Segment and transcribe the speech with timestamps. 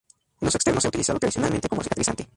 [0.41, 2.27] En uso externo se ha utilizado tradicionalmente como cicatrizante.